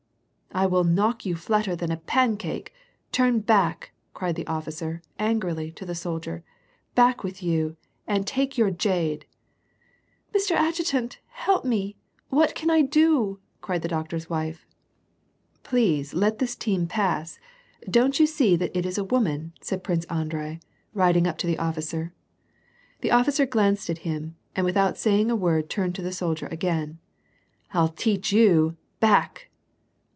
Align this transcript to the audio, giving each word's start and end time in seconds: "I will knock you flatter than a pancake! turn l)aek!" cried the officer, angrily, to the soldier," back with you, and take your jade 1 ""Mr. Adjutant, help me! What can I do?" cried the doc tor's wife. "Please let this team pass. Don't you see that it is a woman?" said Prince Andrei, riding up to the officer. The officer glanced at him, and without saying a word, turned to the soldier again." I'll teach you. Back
"I 0.61 0.65
will 0.65 0.83
knock 0.83 1.25
you 1.25 1.37
flatter 1.37 1.77
than 1.77 1.91
a 1.93 1.97
pancake! 1.97 2.73
turn 3.13 3.41
l)aek!" 3.43 3.91
cried 4.13 4.35
the 4.35 4.45
officer, 4.47 5.01
angrily, 5.17 5.71
to 5.71 5.85
the 5.85 5.95
soldier," 5.95 6.43
back 6.93 7.23
with 7.23 7.41
you, 7.41 7.77
and 8.05 8.27
take 8.27 8.57
your 8.57 8.69
jade 8.69 9.25
1 10.31 10.41
""Mr. 10.43 10.51
Adjutant, 10.57 11.19
help 11.29 11.63
me! 11.63 11.95
What 12.27 12.53
can 12.53 12.69
I 12.69 12.81
do?" 12.81 13.39
cried 13.61 13.81
the 13.81 13.87
doc 13.87 14.09
tor's 14.09 14.29
wife. 14.29 14.67
"Please 15.63 16.13
let 16.13 16.39
this 16.39 16.57
team 16.57 16.85
pass. 16.85 17.39
Don't 17.89 18.19
you 18.19 18.25
see 18.25 18.57
that 18.57 18.77
it 18.77 18.85
is 18.85 18.97
a 18.97 19.05
woman?" 19.05 19.53
said 19.61 19.85
Prince 19.85 20.03
Andrei, 20.09 20.59
riding 20.93 21.27
up 21.27 21.37
to 21.37 21.47
the 21.47 21.59
officer. 21.59 22.13
The 22.99 23.11
officer 23.11 23.45
glanced 23.45 23.89
at 23.89 23.99
him, 23.99 24.35
and 24.53 24.65
without 24.65 24.97
saying 24.97 25.31
a 25.31 25.35
word, 25.35 25.69
turned 25.69 25.95
to 25.95 26.01
the 26.01 26.11
soldier 26.11 26.47
again." 26.47 26.99
I'll 27.73 27.87
teach 27.87 28.33
you. 28.33 28.75
Back 28.99 29.47